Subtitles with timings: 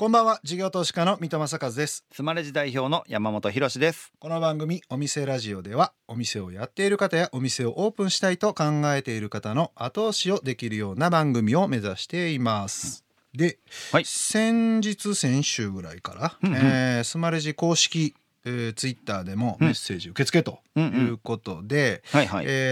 [0.00, 2.06] こんばんは事業投資家の三戸正和です。
[2.10, 4.14] スマレジ代表の山本博です。
[4.18, 13.58] この番組お店ラジオではお店をやっている方やお店をオープンしたいと考えている方の後押しをできるような番組を目指しています、で、
[13.92, 14.06] はい。
[14.06, 16.56] 先日先週ぐらいから、うんうん。
[16.56, 18.14] えースマレジ公式、
[18.44, 21.06] えー、ツイッターでもメッセージ受付とうんうん。
[21.06, 22.02] いうことで、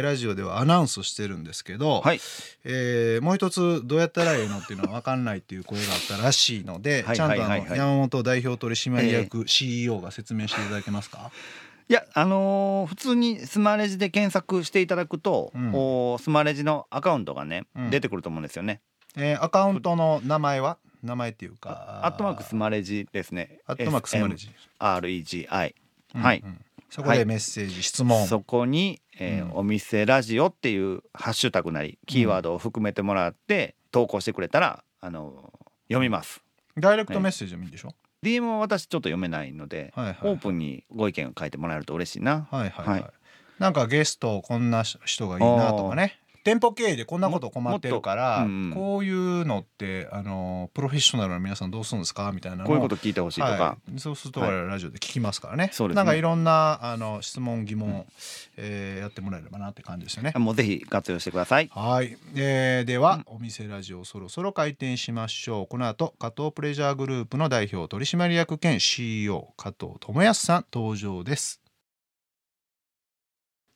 [0.03, 2.21] ラジオではアナウンスしてるんですけど、はい。
[2.65, 11.31] えーもう一つどうやったらいいのっていうのは分かんないっていう声があったらしいのではいちゃんとあの山本代表取締役 CEO が説明していただけますか、
[11.89, 15.73] いやあのー普通にスマレジで検索していただくと、うん。
[15.75, 17.91] おスマレジのアカウントがね、うん。
[17.91, 18.81] 出てくると思うんですよね。
[19.17, 20.79] えーアカウントの名前は？
[21.03, 22.01] 名前っていうか。
[22.05, 23.61] アットマークスマレジですね。
[23.67, 25.75] アットマークスマレジ、REGI はい
[26.15, 26.65] うんうん。
[26.91, 28.27] そこでメッセージ、質問。
[28.27, 29.59] そこに、えーうん。
[29.59, 36.43] お店ラジオっていうハッシュタグなりキーワードを含めてもらって投稿してくれたらあのー読みます。
[36.77, 40.19] ダイレクトメッセージでもいいんでしょ、DM は私ちょっと読めないので、はいはい。
[40.25, 42.47] オープンにご意見を書いてもらえると嬉しいな。
[42.51, 43.13] はいはいはい、はい。
[43.59, 48.73] なんかゲストこんな人がいいなとかね店舗経営でこんなこと困ってるから、うんうん。
[48.75, 52.33] こういうのってあのプロフェッショナルの皆さんどうするんですか？
[52.33, 55.97] みたいなこういうこと聞いてほしいとか、はい、そうすると我々ラジオで聞きますからね,、そうですね。
[55.97, 58.07] なんかいろんなあの質問疑問、
[58.57, 60.33] えーやってもらえればなって感じですよね。
[60.37, 61.71] もうぜひ活用してください。
[61.73, 65.67] はい、えーでは、お店ラジオそろそろ開店しましょう。
[65.67, 71.61] この後加藤プレジャーグループの代表取締役兼 CEO 加藤智康さん登場です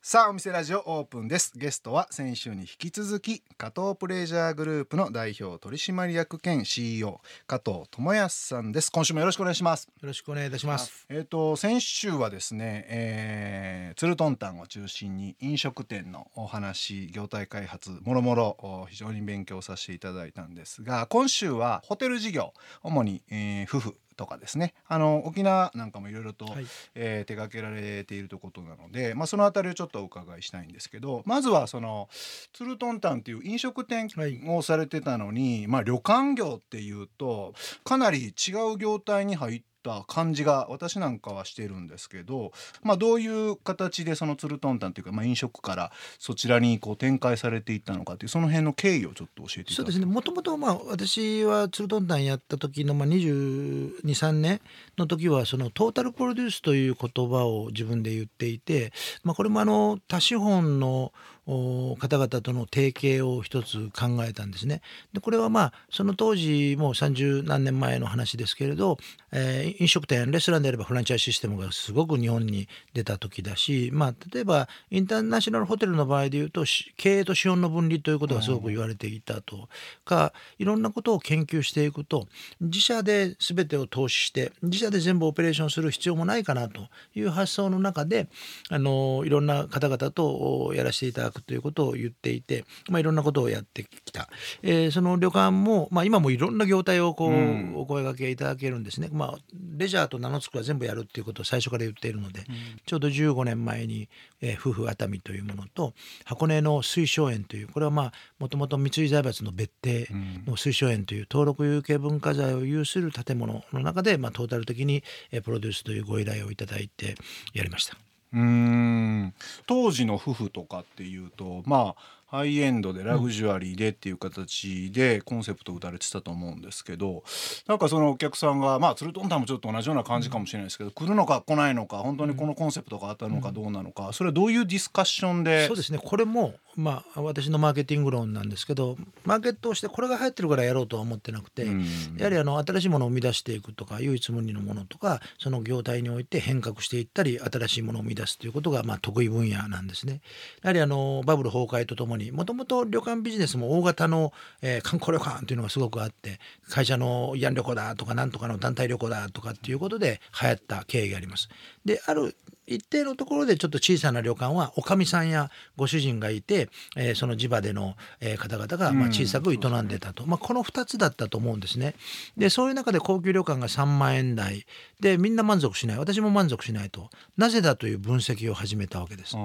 [0.05, 1.53] さあお店ラジオオープンです。
[1.55, 8.91] ゲストは先週に引き続き加藤プレジャーグループの代表取締役兼 CEO 加藤智康さんです。
[8.91, 9.87] 今週もよろしくお願いします。
[10.01, 11.05] よろしくお願いいたします。
[11.07, 24.73] えー、と先週はですね、えー、ツルトンタンを中心に飲食店のお話業態開発もろもろお非常に勉強させていただいたんですが今週はホテル事業主に、えー夫婦とかですね。
[24.87, 26.65] あの沖縄なんかもいろいろと、はい。
[26.95, 32.09] えー手掛けられているということなので、まあ、そのあたりをちょっとお伺いしたいんですけどまずはその
[32.51, 34.41] ツルトンタンっていう飲食店はい。
[34.47, 42.51] をされてたのに、まあ、旅館業っていうとかなり違う業態に入った感じが私なんかはしてるんですけど、
[42.81, 50.05] まあ、どういう形でそのツルトンタンというか、まあ、飲食からそちらにこう展開されていったのかっていうその辺の経緯をちょっと教えていただけそうですね。
[50.05, 50.57] もともと
[50.87, 54.61] 私はツルトンタンやった時のまあ22、3年
[54.97, 58.93] の時はそのトータルプロデュースという言葉を自分で言っていて、
[59.23, 61.11] まあこれもあの多資本の
[61.45, 64.81] 方々との提携を一つ考えたんですね。
[65.13, 68.97] でこれはまあその当時もう30何年前の話ですけれど、
[69.31, 76.65] えー飲食店レストランであればフランチャイズシステムがすごく日本に出た時だし、まあ、例えばインターナショナルホテルの場合でいうと
[76.97, 79.67] 経営と資本の分離ということがすごく言われていたと
[80.05, 82.27] かいろんなことを研究していくと
[82.61, 88.27] 自社で全てを投資して自社で全部オペレーションする必要もないかなという発想の中で
[88.69, 94.29] あのいろんな方々とやらせていただくくということを言っていて、まあ、いろんなことをやってきた、
[94.61, 97.73] えーその旅館も、まあ、今もいろんな業態をこう、うん。
[97.75, 99.09] お声掛けいただけるんですね。
[99.11, 99.37] まあ、
[99.77, 102.41] レジャーと名の付くは全部やるっていうことを最初から言っているので、
[102.85, 104.09] ちょうど15年前に、
[104.41, 105.93] えー夫婦熱海というものと
[106.25, 110.07] 箱根の水晶園というこれはまあもともと三井財閥の別邸
[110.45, 117.15] の水晶園という登録有形文化財を有する建物の中で、まあ、トータル的にえープロデュースというご依頼をいただいて
[117.53, 117.97] やりました。
[118.33, 119.32] うーん
[119.65, 127.23] 当時の夫婦とかっていうとまあハイエンドでラグジュアリーでっていう形でコンセプトを打たれてたと思うんですけど
[127.67, 135.67] なんかそのお客さんがまあツルトンタンもちょっと同じような感じかもしれないですけど来るのか来ないのか本当にこのコンセプトがあったのかどうなのかそれはどういうディスカッションで？
[135.67, 135.99] そうですね。
[136.03, 141.85] これも、まあ、私のマーケティング論なんですけどマーケットをしてこれが流行ってるからやろうとは思ってなくて、うん。
[142.17, 150.21] やはりあの新しいものを生み出していくとか唯一無二のものとかその業態において変革していったり新しいものを生み出すということがまあ得意分野なんですね。
[150.61, 156.39] やはりあのバブル崩壊とともにもともと旅館ビジネスも大型の、えー観光旅館というのがすごくあって
[156.69, 161.49] 会社の慰安旅行だとかなんとかの団体旅行だとかっていうことで流行った経緯があります。
[161.85, 162.35] である
[162.65, 171.95] 一定のところでちょっと小さな旅館はおかみさんやご主人がいて、えーその地場での、えー方々がまあ小さく営んでたと、まあ、この2つだったと思うんですね。
[172.37, 174.65] でそういう中で高級旅館が3万円台
[174.99, 179.35] でみんな満足しない私も満足しないとなぜだという分析を始めたわけです。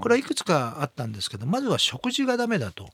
[0.00, 2.88] これはいくつかあったんですけどまずは食事がダメだと、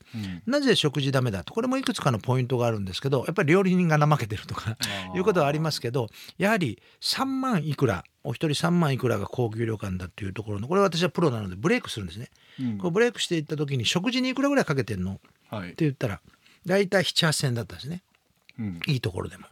[0.47, 1.53] なぜ食事ダメだと？
[1.53, 4.76] これもいくつかのポイントがあるんですけどやっぱり料理人が怠けてるとか
[5.14, 12.31] いうことはありますけどやはり3万いくらお一人3万いくらが高級旅館だっていうところのこれは私はプロなのでブレイクするんですね。
[12.61, 12.79] うん。
[12.79, 15.14] こうブレイクしていった時に食事にいくらぐらいかけてんの？
[15.14, 16.20] ってはい言ったら
[16.64, 18.03] 大体7,8,000円だったんですね。
[18.59, 18.81] うん。
[18.87, 19.47] いいところでも。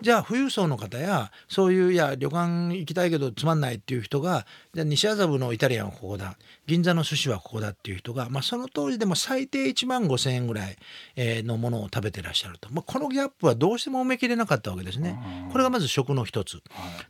[0.00, 6.36] じゃあ富裕層の方やそういういや旅館行きたいけどつまんないっていう人がじゃあ西麻布のイタリアンはここだ
[6.66, 10.76] 銀座の寿司はここだっていう人が、まあ、その当時でも最低1万5,000円ぐらい
[11.16, 15.18] えーのものを食べてらっしゃると、まあ、このギャップはどうしても埋めきれなかったわけですね。
[15.52, 16.54] これがまず食の一つ。
[16.54, 16.62] はい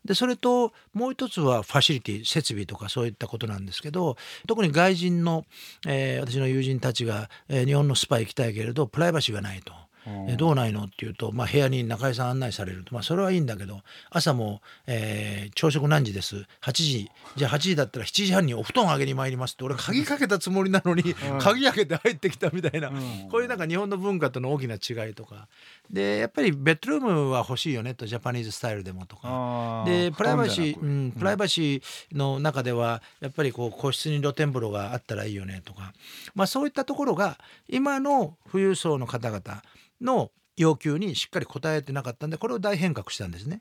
[0.04, 4.16] でそれともう一つはファシリティ設備とかそういったことなんですけど
[4.46, 5.44] 特に外人の、
[5.86, 9.72] えー私の友人たちが、えー日本のスパ行きたいけれどプライバシーがないと。
[10.06, 10.84] えーどうないの？
[10.84, 13.80] っていうと、まあ、部屋に中井さん案内されると、まあ、それはいいんだけど
[14.10, 17.10] 朝も、えー朝食何時です？8時。
[17.36, 23.28] じゃあ8時だったら7時半にお布団あげに参りますって俺鍵かけたつもりなのに、鍵開けて入ってきたみたいな、うん。
[23.30, 25.48] こういうなんか日本の文化との大きな違いとか。
[25.90, 29.22] でやっぱりベッドルームは欲しいよねとジャパニーズスタイルでもとか。
[29.24, 35.92] あでプライバシー、うん、プライバシーの中ではやっぱりこう個室に露天風呂があったらいいよねとか、
[36.34, 37.38] まあ、そういったところが
[37.68, 39.62] 今の富裕層の方々
[40.00, 40.30] の
[40.60, 43.60] 要求にしっかり応えてなかったんでこれを大変革したんですね。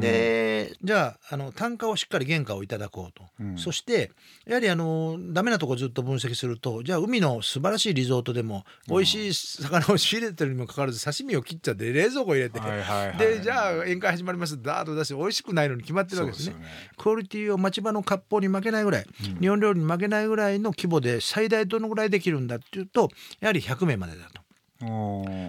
[0.00, 3.58] でじゃああの単価をしっかり原価をいただこうと、うん。
[3.58, 4.10] そして
[4.46, 14.60] やはりあのダメなとこずっと分析するとじゃあ海の素晴らしいリゾートでも美味しい魚を仕入れてるにもかかわらず刺身を切っちゃって冷蔵庫入れて、はいはいはいでじゃあ宴会始まります。
[14.62, 16.54] ダーッと出して美味しくないのに決まってるわけですね。
[16.54, 16.62] そう。
[16.96, 19.06] クオリティを町場の割烹に負けないぐらい、
[19.38, 23.10] 日本料理に負けないぐらいの規模で最大どのぐらいできるんだっていうと
[23.40, 24.41] やはり100名までだと。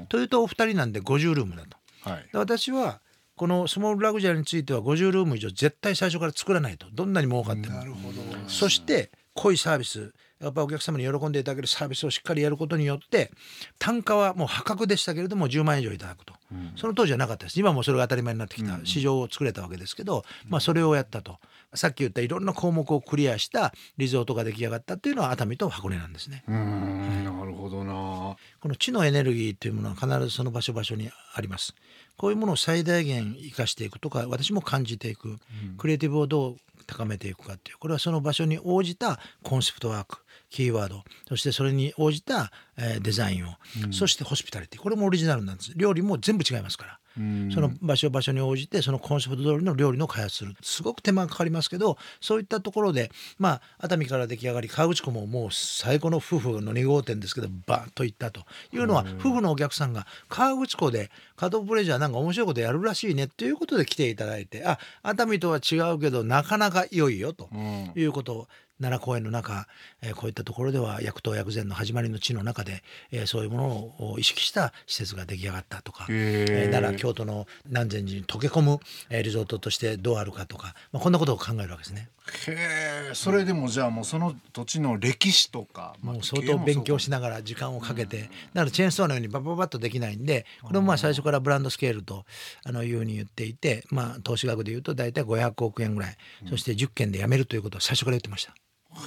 [0.09, 1.77] というとお二人なんで50ルームだと。
[2.09, 2.29] はい。
[2.31, 3.01] で私は
[3.35, 6.87] このスモールラグジュアリーについては50ルーム以上絶対最初から作らないと。
[6.93, 7.79] どんなに儲かっても。
[7.79, 8.21] ほど。
[8.47, 10.13] そして濃いサービス。
[10.39, 13.31] やっぱお客様に喜んでいただけるサービスをしっかりやることによって
[13.79, 16.33] 単価はもう破格でしたけれども10万円以上いただくと、
[16.75, 17.57] その当時はなかったです。
[17.57, 18.77] 今もそれが当たり前になってきた。
[18.83, 21.39] 市場を作れたわけですけど、まあ、それをやったと
[21.75, 26.43] さっき言ったいろんな項目をクリアしたリゾートが出来上がったっていうのは熱海と箱根なんですね。
[26.47, 31.73] うーんなるほどなこの地のエネルギーというものは必ずその場所場所にあります。
[32.17, 35.37] こういうものを最大限生かしていくとか私も感じていく、
[35.77, 40.22] クリエイティブをどう高めていくかっていうこれはその場所に応じたコンセプトワーク
[40.53, 41.03] キーワード。
[41.27, 43.51] そしてそれに応じた、えーデザインを、
[43.91, 44.81] そしてホスピタリティ。
[44.81, 45.73] これもオリジナルなんです。
[45.75, 46.99] 料理も全部違いますから。
[47.17, 47.51] うん。
[47.53, 50.55] その場所場所に応じてそのコンセプト通りの料理の開発する。
[50.61, 58.41] すごく手間がかかりますけどそういったところでまあ熱海から出来上がり河口湖ももう最高の夫婦の2号店ですけどバーッと行ったと
[58.73, 67.91] いうのは夫婦のお客さんが河口湖でカードプレジャーなんか面白いことやるらしいねっていうことで来ていただいてあ熱海とは違うけどなかなか良いよとうん。
[67.95, 68.47] いうことを
[68.79, 69.67] 奈良公園の中、
[70.01, 73.65] えーこういったところでは薬湯薬膳の始まりの地の中で、えーそういうもの
[74.11, 78.79] を意識した施設が出来上がったとか、えー奈良京都の南禅寺に溶け込む、
[79.09, 82.09] えーリゾートとしてどうあるかとか、まあ、こんなことを考えるわけですね。
[82.47, 92.25] へえそれでもじゃあもうその土地の歴史とかもう相当勉強しながら時間をかけて、だからチェーンストアのようにバババッとできないんでこれもまあ最初からブランドスケールと
[92.63, 96.17] あのいうふうに言っていて、まあ、投資額でいうと大体500億円ぐらい、
[96.49, 98.53] そして10件で辞めるということを最初から言ってました。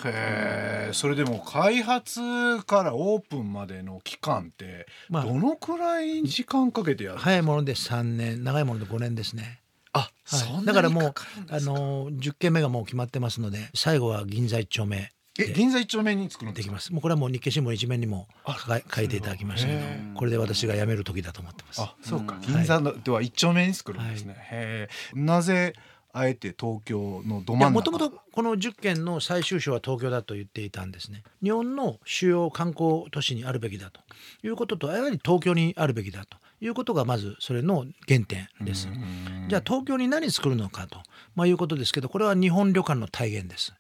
[0.04, 2.20] へえそれでも開発
[2.66, 9.60] からオープンまでの期間ってまあどのくらい時間かけてやる、早いもので3年長いもので5年ですね。
[9.92, 10.64] あ、はい。
[10.64, 11.14] だからもう
[11.48, 16.62] あですかの10件目がもう決まってますので最後は銀座一丁目え銀座一丁目に作るんでか？
[16.62, 16.92] ですきます。
[16.92, 18.56] もうこれはもう日経新聞一面にもあ
[18.94, 19.80] 書いていただきましたけど
[20.14, 21.82] これで私が辞める時だと思ってます。
[21.82, 22.36] あそうか。
[22.36, 22.40] うん。
[22.40, 25.74] 銀座のでは一丁目に作るんですね、へえなぜ
[26.18, 27.70] あえて東京のど真ん中。
[27.70, 31.23] もともとこの10件の最終章は東京だと言っていたんですね。
[31.42, 34.00] 日本の主要観光都市にあるべきだと
[34.42, 38.88] いうこととやはり東京にあるべきだということがまずそれの原点です。
[38.88, 40.99] うんじゃあ東京に何作るのかと、
[41.37, 43.73] まあ、いうことですけどこれは日本旅館の体現です、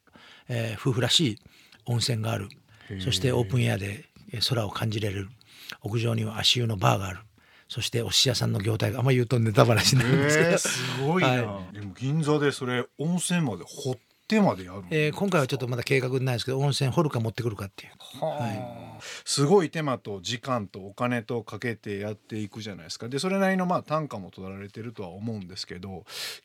[0.48, 1.38] えー夫婦らしい
[1.86, 2.48] 温泉がある。
[3.00, 5.28] そしてオープンエアでえー空を感じれる。
[5.82, 7.20] 屋上には足湯のバーがある
[7.68, 13.96] そしてお寿司屋さんの業態があんまり言うとネタバラシなんですけど、えー、すごいな、はでも銀座でそれ温泉まで掘っ
[14.26, 17.92] てまでやるの、えー今回はちょっとまだ計画ないですけど温泉掘るか持ってくるかっていう。
[18.20, 19.00] はあ。
[19.24, 23.08] すごい手間と時間とお金とかけてやっていくじゃないですか。
[23.08, 26.04] でそれなりのまあ単価も取られてるとは思うんですけど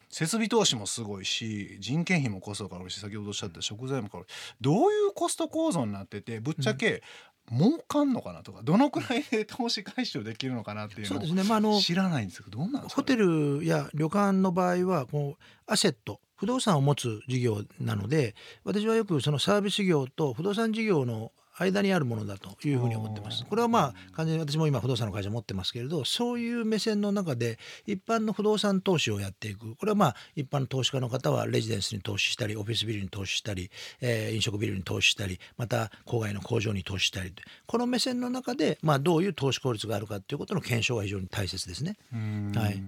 [0.10, 4.26] 設備投資もすごいし人件費もコストかかるし先ほどおっしゃった食材もかかる。
[4.60, 7.02] どういうコスト構造になっててぶっちゃけ
[7.50, 11.44] 儲かんのかなとかどのくらいで投資回収できるのかなっていうそうのですね。
[11.44, 13.02] まああのを知らないんですけどどうなんですか？
[13.02, 18.34] ホテルや旅館の場合はこうアセット不動産を持つ事業なので
[18.64, 23.46] 私はよくそのサービス業と不動産事業の間にあるものだというふうに思ってます。
[23.46, 29.76] これはまあ完全に私も今不動産の会社持ってますけれどそういう目線の中で一般の不動産投資をやっていく。
[29.76, 33.70] これはまあ一般の投資家の方はレジデンスに投資したりオフィスビルに投資したり、
[34.00, 37.32] えー飲食ビルに投資したりまた郊外の工場に投資したり。
[37.68, 41.98] この目線の中でまあどういう投資効率があるかということの検証が非常に大切ですね。
[42.12, 42.52] うん。
[42.56, 42.84] はい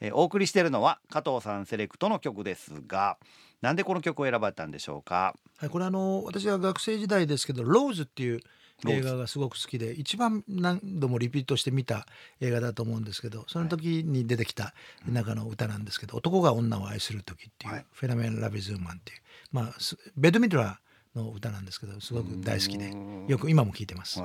[0.00, 3.18] えーお送りしているのは加藤さんセレクトの曲ですが
[3.60, 5.34] なんでこの曲を選ばれたんでしょうか？
[5.58, 8.40] はい、これあの私は学生時代ですけど「ローズ」っていう
[8.88, 12.06] 映画がすごく好きで一番何度もリピートして見た
[12.40, 14.72] 映画だと思うんですけどその時に出てきた
[15.06, 19.20] 中の歌なんですけど「男が女を愛する時」っていうはい「フェラメン・ラビズーマン」っていう
[19.52, 22.90] まあすベッド・ミドラーの歌なんですけどすごく大好きで
[23.28, 24.14] よく今も聴いてます。
[24.14, 24.22] じ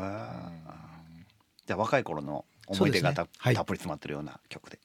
[1.74, 3.30] ゃあ若い頃の思い出がた,、ね。
[3.40, 3.56] はい。
[3.56, 4.85] たっぷり詰まってるような曲で、はい、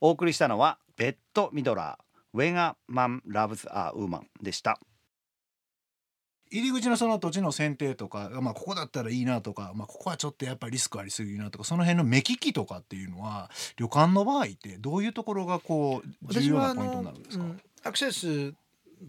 [0.00, 4.80] お送りしたのはベッド・ミドラー「When a Man Loves a Woman」でした。
[6.50, 18.54] 入り口のその土地の選定とか、まあ、ここだったらいいなとか、まあ、ここはちょっとやっぱりリスクありすぎるなとかその辺の目利きとかっていうのは旅館の場合ってどういうところがこう重要なポイントになるんですか、うんアクセス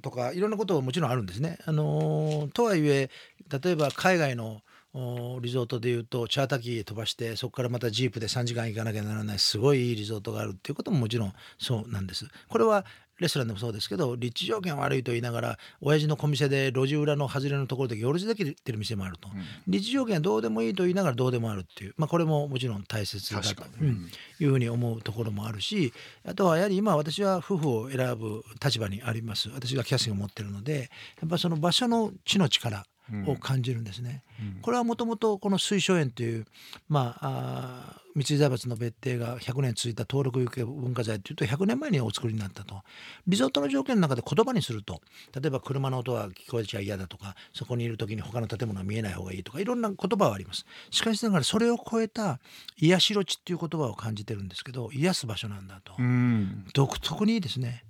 [0.03, 1.57] とかいろんなことももちろんあるんですね。
[1.65, 3.09] あのーとはいえ
[3.49, 4.61] 例えば海外のお
[4.93, 12.27] リゾートでいうとチャーター機飛ばしてそこからまたジープで3時間行かなきゃならないすごいいいリゾートがあるっていうことももちろんそうなんです。
[12.47, 12.85] これは
[13.19, 19.29] レストランでもそうですけど立地条件悪いと言いながら親父の小店で路地裏の外れのところで行列できてる店もあると、
[19.67, 25.93] 立地条件はどうでもいいと言いながらどうでもあるっていう、まあ、これももちろん大切だとうんいうふうに思うところもあるし
[26.25, 29.49] あとはやはり今私は夫婦を選ぶ立場にあります。
[29.49, 30.89] 私がキャスティングを持ってるので
[31.21, 32.85] やっぱその場所の地の力
[33.25, 34.23] を感じるんですね。
[34.61, 36.45] これはもともとこの水晶園という、
[36.87, 42.81] まあ、あー三井財閥の別邸が100年続いた登録有形文化財というと100年前にお作りになったと。
[43.27, 45.01] リゾートの条件の中で言葉にすると
[45.39, 50.65] 例えば車の音は聞こえちゃ嫌だとかそこにいる時に他の建物が見えない方がいいとかいろんな言葉はあります。
[50.89, 52.39] しかしながらそれを超えた
[52.77, 56.65] 癒しろ地っていう言葉を感じてるんですけど癒す場所なんだと、うん。
[56.73, 57.83] 独特にいいですね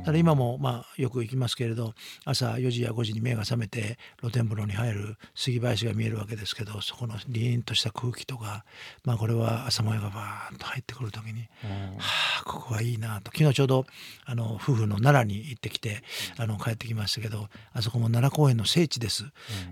[0.00, 8.64] だから今もまあよく行きますけれど朝4時や5時に目が覚めて露天風呂に入る杉林が見えるわけですけどそこの凛とした空気とか
[9.04, 11.98] まあこれは朝もやがバーッと入ってくる時には
[12.40, 13.30] あここはいいなと。
[13.34, 13.86] 昨日ちょうど
[14.24, 16.02] あの夫婦の奈良に行ってきて
[16.38, 19.24] あの帰ってきましたけどあそこも奈良公園の聖地です、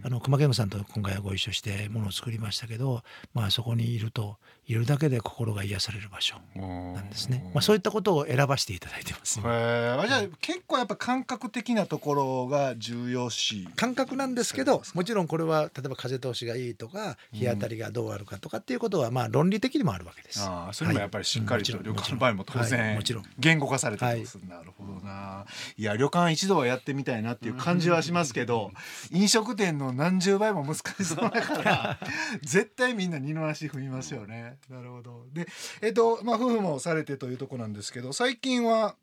[0.02, 13.68] あの熊健吾さんと今回はご一緒してものを作りましたけどまあそこにいるといるだけで心が癒される場所なんですね、まあ、そういったことを選ばせていただいてます今へえあじゃあ結構やっぱ感覚的なところが重要視。
[13.76, 20.40] 感覚なんですけどもちろんこれは例えば風通しがいいとか日当たりがどうあるかとかっていうことはまあ論理的にもあるわけです。
[20.40, 23.24] ああそれもやっぱりしっかりとはい旅館の場合も当はい然もちろん。
[23.38, 25.44] 言語化されてます、なるほどな。
[25.76, 28.70] いや旅館一度はやってみたいなっていう感じはしますけど
[29.10, 31.98] 飲食店の何十倍も難しそうだから
[32.42, 35.24] 絶対みんな二の足踏みますよねなるほど。
[35.32, 35.46] で
[35.82, 38.96] えっとまあ夫婦もされてというところなんですけど最近は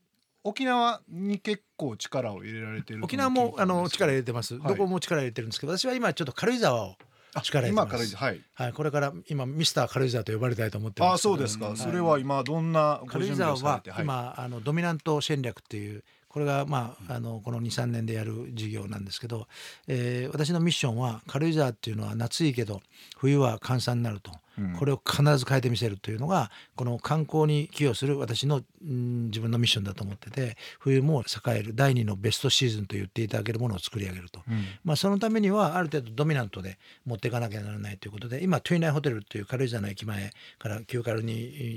[0.43, 4.67] 沖縄に結構力を入れられてると沖縄もあの力入れれてます、はい。
[4.69, 6.95] どこも力入れてるんですけど私は今ちょっと軽井沢を
[7.43, 8.15] 力入れて今からます。
[8.15, 8.41] はい。
[8.55, 11.11] はい、これから今ミスター軽井沢と呼ばれたいと思ってます。
[11.11, 14.03] ああそうですか、それは今どんなご軽井準備沢はをされて、はい。
[14.03, 19.47] 今あのドミナント戦略っていうこれがまああのこの23年でやる事業なんですけど、
[19.87, 22.81] えー私のミッションは軽井沢っていうのは夏いいけど
[23.17, 24.31] 冬は閑散になると、
[24.77, 34.41] これを必ず変えてみせるというのがこの観光に寄与する私の、うん自分のミッションだと思ってて冬も栄える第二のベストシーズンと言っていただけるものを作り上げると、
[34.83, 41.33] まあ、そのためにはある程度ドミナントで持っていかなきゃならないということで今トゥイナイホテルという軽井沢の駅前から旧軽に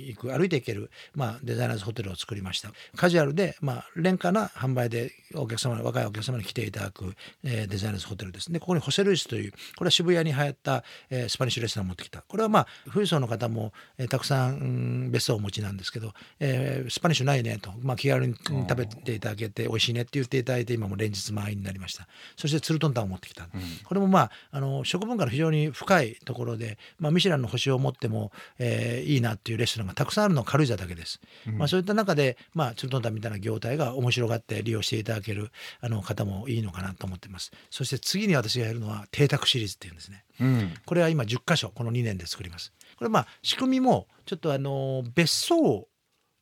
[0.09, 2.71] 行く歩いて行ける、まあ、デザイナーズホテルを作りました。
[2.97, 7.15] カジュアルで、まあ、廉価な販売でお客様若いお客様に来ていただく、
[7.45, 8.53] えーデザイナーズホテルです。
[8.53, 12.23] ねここにホセルイスというこれは渋谷に流行った、えースパニッシュレストランを持ってきた。
[12.23, 22.07] これはまあ富裕層の方も、えーたくさん、うん別荘をお持ちなんですけど、えースパニッシュないねと、まあ、気軽に食べていただけて美味しいねって言っていただいて今も連日満員になりました
[22.37, 23.49] そしてツルトンタンを持ってきた、
[23.85, 42.73] これもまああの食文化の非常に深いところで、まあ、ミシュランの星を持っても、えーいいなっていうレストランがたくさんあるのは軽井沢だけです、まあ、そういった中で、まあ、ツルトンタンみたいな業態が面白がって利用していただけるあの方もいいのかなと思ってますそして次に私がやるのは邸宅シリーズっていうんですねうんこれは今10箇所この2年で作ります。
[42.97, 45.89] これまあ仕組みもちょっとあの別荘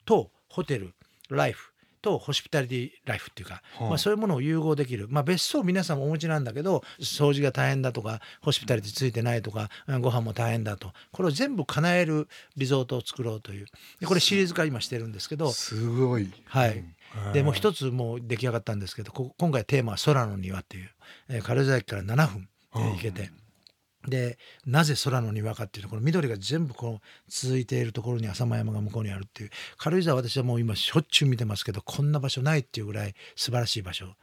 [0.05, 0.95] とホテル
[1.31, 3.89] ライフとホスピタリティライフっていうか、はあ。
[3.91, 10.93] まあ、そういうものを融合できる、まあ、別荘皆さんお持ちなんだけど掃除が大変だとかホスピタリティついてないとかうんご飯も大変だと。
[11.13, 13.67] これを全部叶えるリゾートを作ろうという。
[14.01, 16.31] でこれシリーズ化今してるんですけどすごい。
[16.47, 16.85] はい。
[17.33, 20.91] でもう一つもう出来上がったんですけどこ今回テーマは「空の庭」っていう、
[21.29, 23.31] えー軽井沢駅から7分で行けて。
[24.09, 34.15] でなぜ空の庭かっていうとこの緑が全部こう続いているところに浅間山が向こうにあるっていう軽井沢私はもう今しょっちゅう見てますけどこんな場所ないっていうぐらい素晴らしい場所。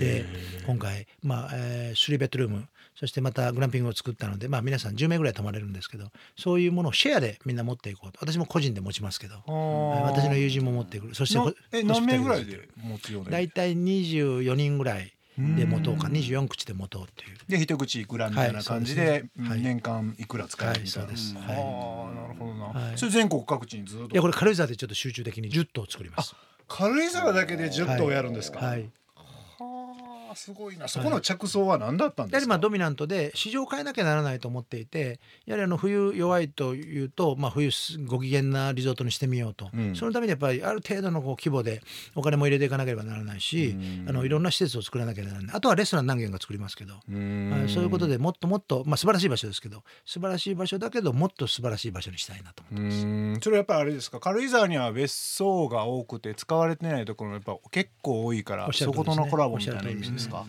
[0.00, 0.24] で
[0.66, 8.18] 今回、まあえー、3ベッドルームそしてまたグランピングを作ったので、まあ、皆さん10名ぐらい泊まれるんですけどそういうものをシェアでみんな持っていこうと。
[8.20, 11.14] 私も個人で持ちますけど私の友人も持ってくる。
[11.14, 17.36] そしてえ何名ぐらいで持つよね大体24人ぐらいで持とうか24口で持とうっていう。
[17.48, 24.04] で一口いくらみたいな感じで年間いくら使えるみたいな、はい、そうです、はい、ああなるほどな、はい、それ全国各地にずっと。
[24.06, 26.34] いやこれ軽井沢でちょっと集中的に10頭作ります。
[26.68, 28.60] 軽井沢だけで10頭やるんですか？
[28.60, 28.90] はい、
[30.32, 30.88] はいすごいな。
[30.88, 37.70] そこの着想は何だったんですか、やはりまあドミナントで市場を変えなきゃならないと思っていてやはりあの冬弱いというと、まあ、冬
[38.06, 41.82] ご機嫌なリゾートにしてみようと、うん、そのためにやっぱりある程度のこう規模で
[42.14, 43.76] お金も入れていかなければならないし、
[44.08, 45.56] あのいろんな施設を作らなきゃならない。
[45.56, 47.14] あとはレストラン何軒か作りますけど、そう
[47.82, 53.44] いうことでもっともっと、まあ、素晴らしい場所ですけど素晴らしい場所だけどもっと素晴らしい場所にしたいなと思ってます。
[53.44, 54.20] それやっぱりあれですか？
[54.20, 60.38] 軽井沢には別荘が多くて使われてないところやっぱ結構多いから、ね、そことのコラボみたいな意味ですか？
[60.38, 60.46] はい。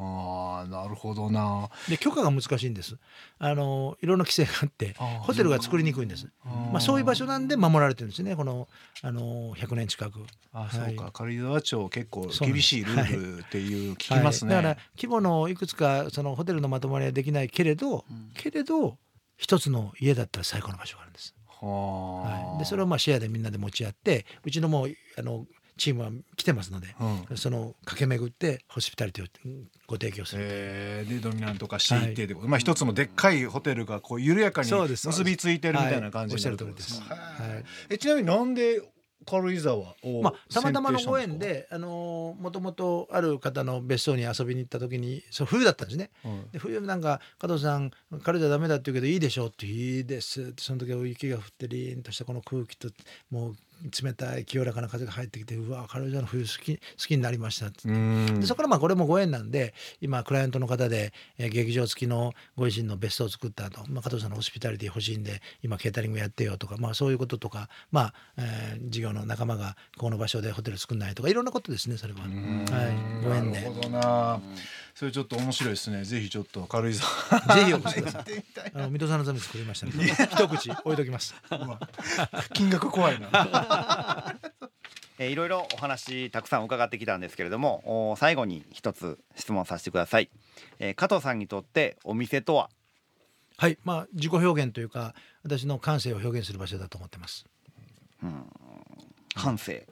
[0.00, 1.68] ああなるほどな。
[1.88, 2.96] で許可が難しいんです。
[3.38, 6.28] あのいろんな規制があってホテルが作りにくいんです。
[6.44, 8.36] まあそういう場所なんで守られてるんですね。
[8.36, 8.68] この
[9.02, 10.20] あの100年近く。
[10.52, 11.10] あ、はい、そうか。
[11.12, 14.64] 軽井沢町結構厳しいルールっていう聞きますね、はい。
[14.64, 18.98] はい、だから規模のいくつかそのホテルのまとまりはできないけれど、うん、けれど
[19.36, 21.34] 一つの家だったら最高の場所があるんです。
[21.60, 25.44] はい、でそれをまあシェアでみんなで持ち合ってうちのもうあの
[25.78, 26.88] チームは来てますので、
[27.30, 29.28] うん、その駆け巡ってホスピタリティを
[29.86, 37.18] ご提供する、えー、でドミナント化していって、はい、まあ一つのでっかいホテルがこう緩やかに結びついてるみたいな感じになるとです、はい、
[37.90, 38.82] えちなみになんで
[39.28, 47.90] 軽井沢をまあ、たまたまのご縁で、あのもともとある方の別荘に遊びに行った時にそう冬だったんですね、うん、で冬なんか加藤さん
[48.22, 52.88] 軽井沢ダメだって言うけどいいでしょうっていいですってその時は雪が降ってリーンとしたこの空気と
[53.30, 53.56] もう
[54.02, 72.20] 冷たい清らかな風が入ってきてうわ軽井沢の冬好き好きになりましたってでそこからまあこれもご縁なんで今クライアントの方で、えー、劇場付きのご自身の別荘を作ったと、まあ、加藤さんのホスピタリティ欲しいんで今ケータリングやってよとか、まあ、そういうこととか、まあえー、事業の仲間がこの場所でホテル作んないとかいろんなことですねそれは。
[72.20, 73.60] はい、ご縁で。
[73.60, 74.40] なるほどな
[74.98, 76.02] それちょっと面白いですね。
[76.02, 77.40] ぜひちょっと軽井沢。
[77.54, 78.24] ぜひお越しください。
[78.74, 81.36] あの水戸さんのために作りましたので、一口置いときます。
[82.52, 83.28] 金額怖いな。
[85.20, 90.30] えー、いろいろお話たくさん伺ってきたんですけれども最後に一つ質問させてください、
[90.78, 92.70] えー、加藤さんにとってお店とは？
[93.56, 97.46] はいまあ自己表現というか私の感性を表現する場所だと思ってます、
[98.22, 98.46] うん、
[99.34, 99.88] 感性、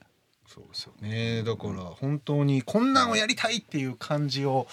[0.56, 4.66] そうですよねだから本当にこんなんをやりたいっていう感じを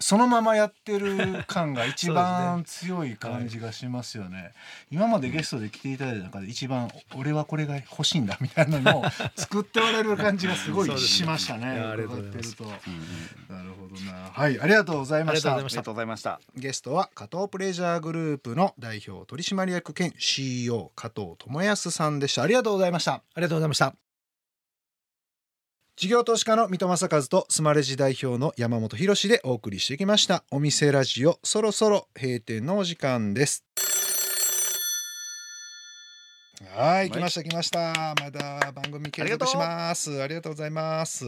[0.00, 4.28] そのままやってる感が一番強い感じがしますよね。
[4.30, 4.52] ね
[4.90, 11.66] 今までゲストで来ていただいた中で一番俺はこれが欲しいんだみたいなのを作っておられる感じがすごいしましたね。
[11.66, 12.56] ありがとうございます。
[13.48, 14.30] なるほどな。
[14.30, 15.54] はい、ありがとうございました。
[15.54, 16.40] ありがとうございました。
[16.54, 22.42] ゲストは加藤プレジャーグループの代表取締役兼 CEO 加藤智康さんでした。
[22.42, 23.14] ありがとうございました。
[23.14, 24.07] ありがとうございました。
[25.98, 30.44] 事業投資家の水戸正和とスマレジ代表の山本博でお送りしてきました。
[30.52, 33.64] お店ラジオそろそろ閉店のお時間です。
[36.70, 38.14] はい来ました来ました。
[38.22, 40.22] まだ番組継続します。
[40.22, 41.26] ありがとうございます、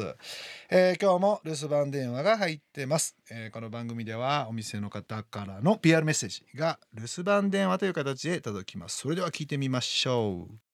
[0.71, 8.99] えー、今日も留守番電話が入ってます、えー、この番組ではお店の方からの PR メッセージが留守番電話という形で届きます。
[8.99, 10.70] それでは聞いてみましょう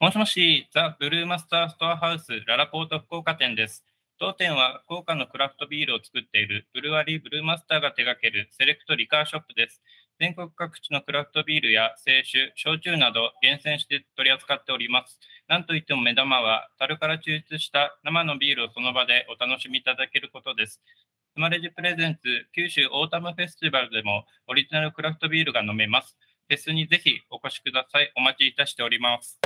[0.00, 3.84] もしもし、ザ・ブルーマスターストアハウスララポート福岡店です。
[4.18, 9.82] 当店は福岡のクラフトビールを作っているブルワリーブルーマスターが手掛けるセレクトリカーショップです。
[10.18, 15.18] 全国各地のクラフトビールや清酒、焼酎など厳選して取り扱っております。
[15.48, 20.80] なんといっても目玉は、樽から抽出した生のビールをその場でお楽しみいただけることです。
[21.34, 26.16] スマレジプレゼンツ九州オータムフェスティバルでもオリジナルクラフトビールが飲めます。
[26.48, 28.10] フェスにぜひお越しください。
[28.16, 29.38] お待ちいたしております。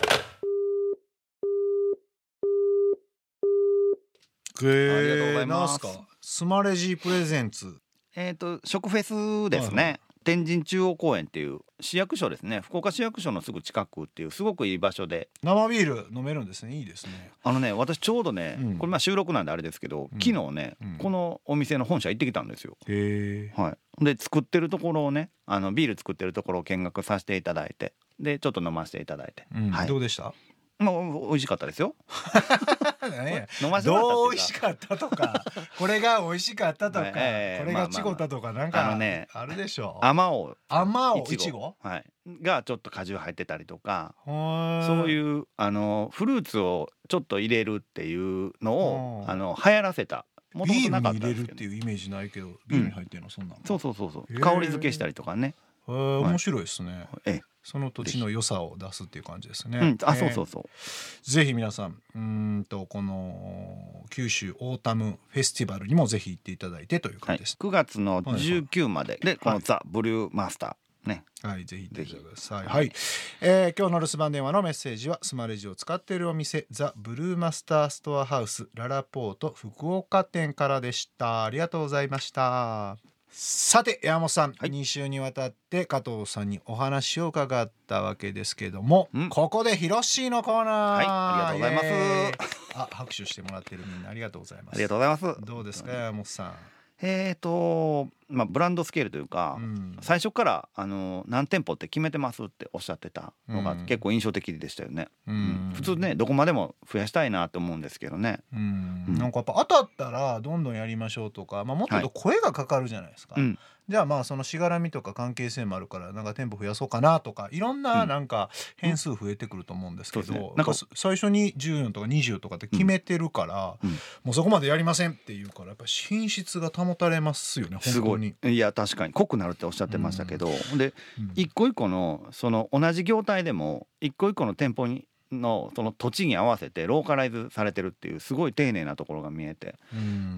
[4.57, 5.81] ありがとうございます。
[6.21, 7.77] スマレジプレゼンツ。
[8.15, 9.83] えっ、ー、と食フェスですね。
[9.83, 10.01] はいはい。
[10.25, 12.61] 天神中央公園っていう市役所ですね。
[12.63, 15.29] 福岡市役所のすぐ近くっていうすごくいい場所で。
[15.43, 16.77] 生ビール飲めるんですね。
[16.79, 17.33] いいですね。
[17.43, 22.79] あのね私ちょうどね、うん、これまあ収録なんであれですけど、うん、昨日ね、うん、このお店の本社行ってきたんですよ。
[22.87, 30.33] へえ、はい、で作ってるところをねあのビール作ってるところを見学させていただいてでちょっと飲ませていただいて、はい、どうでした？
[30.79, 31.95] もう美味しかったですよ。
[33.63, 35.45] 飲ませどう美味しかったとか、
[35.79, 40.05] これが美味しかったとか、えー、これが違ったとかなんかあのねあるでしょう。
[40.05, 41.77] 甘お甘おいちご。
[41.81, 42.05] はい。
[42.43, 50.27] がちょっと果汁入ってたりとか、そういうあのフルーツをちょっと入れるっていうのをあの流行らせた。
[50.55, 54.41] もともとなかったんですけど、ビールに入れるっていうイメージないけどビールに入ってるの、そんなそうそうそうそう。
[54.41, 55.55] 香り付けしたりとかね
[55.89, 59.79] へえ面白いですね、ええその土地の良さを出すっていう感じですね。
[59.79, 61.31] うん、あ、そうそうそう。
[61.31, 67.57] ぜひ皆さん、うんとこの九州オータムフェスティバルにもぜひ行っていただいてという感じです。
[67.59, 71.25] はい、9月の19までで、このザ・ブリューマスターね。
[71.43, 72.67] はい、ぜひ行ってください。
[72.67, 72.93] はい、
[73.41, 81.45] えー、今日の留守番電話のメッセージはスマレジを使っているお店ザ・ブルーマスターストアハウスララポート福岡店からでした。
[81.45, 83.14] ありがとうございました。
[83.37, 92.55] さて山本さん、はい、2週にわたって加藤さんにお話を伺ったわけですけども、うん、ここでヒロシーのコーナー、はい、ありがとうございます。
[92.79, 94.75] あ拍手してもらってるみんなありがとうございます。
[94.75, 95.45] ありがとうございます。
[95.45, 96.55] どうですか山本さん。
[97.03, 123.97] えーとまあ、ブランドスケールというか、うん、最初からあの何店舗って決めてますっておっしゃってたのが結構印象的でしたよね、うん、普通ねどこまでも増やしたいなと思うんですけどね、うん、なんかやっぱ当たったらどんどんやりましょうとか、まあ、もっと声がかかるじゃないですか、はいじゃあまあそのしがらみとか関係性もあるからなんか店舗増やそうかなとかいろんななんか変数増えてくると思うんですけど、うんね、なんか最初に14とか20とかって決めてるから、うん、も
[124.31, 128.55] うそこまでやりませんっていうからやっぱ品質が保たれますよね本当に。
[128.55, 130.95] いや確かに濃くなるっておっしゃってましたけど、うん、で、
[131.35, 139.75] 一個一個のその同じ業態でも一個一個の店舗にのその土地に合わせてローカライズされてるっていうすごい丁寧なところが見えて、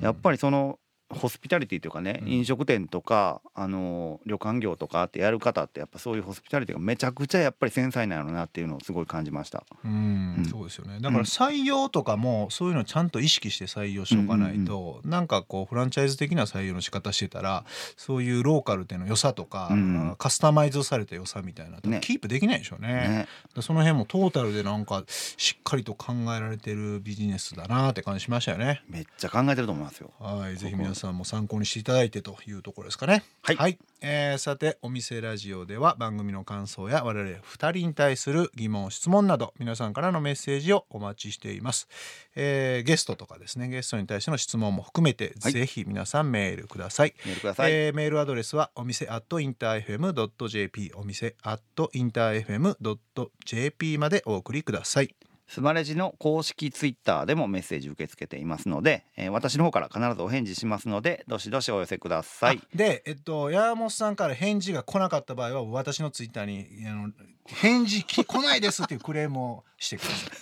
[0.01, 0.79] やっぱりその
[1.09, 9.65] ホスピタリティというかね、うん、飲食店とかあの旅館業とかってやる方ってやっぱそういうホスピタリティがめちゃくちゃやっぱり繊細なのなっていうのをすごい感じました。
[9.85, 10.99] うん、うん、そうですよね。
[11.01, 17.65] だから採用とかもそういうのちゃんと意識して採用しとかないと、うん、なんかこうフランチャイズ的な採用の仕方してたら
[17.97, 22.87] そういうローカルでの良さとか、うん、カスタマイズされた良さみたいな、ね、キープできないでしょうね。
[22.87, 23.29] ね。
[23.61, 28.83] その辺もトータルでなんかしっかりと考えられてるビジネスだなって感じしましたよね。
[28.89, 30.11] めっちゃ考えてると思いますよ。
[30.19, 33.23] はいぜひ皆さんも参考にしていただいてというところですかね。
[33.43, 41.89] はい、はい、えー、さてお店ラジオでは番組の感想や我々2人に対する疑問質問など皆さんからのメッセージをお待ちしています。
[42.35, 47.15] えー、ゲストとかですねゲストに対しての質問も含めて、はい、ぜひ皆さんメールください。
[47.25, 47.73] メールください。
[47.73, 55.15] えー、メールアドレスはお店アットインター FM.jp お店アットインター FM.jp までお送りください。
[55.49, 62.61] スマレジの公式ツイッターでもメッセージ受け付けていますので、えー、私の方から必ずお返事しますのでどしどしお寄せください。
[62.75, 67.13] でえっと山本さんから返事が来なかった場合は私のツイッターにあの
[67.47, 70.31] 返事来ないですっていうクレームをしてください。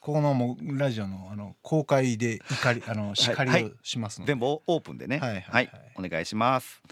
[0.00, 5.42] ここのもうラジオのあの公開で怒りあの叱りをしますので、はいはい、全部オープンでね、はい、はい。
[5.42, 6.82] はい、お願いします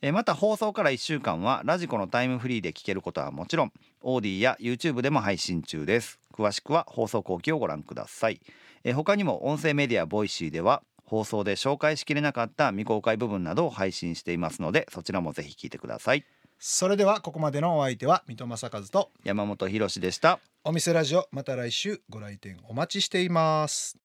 [0.00, 6.20] えまた放送から1週間はラジコのタイムフリーで聞けることはもちろん AuDeeや YouTube でも配信中です。
[6.32, 8.40] 詳しくは放送後記をご覧ください、
[8.84, 16.24] え他にも音声メディア Voicy では放送で紹介しきれなかった未公開部分などを配信していますのでそちらもぜひ聞いてください。
[16.60, 20.38] それではここまでのお相手は水戸正和と山本博でした。
[20.64, 23.96] お店ラジオまた来週ご来店お待ちしています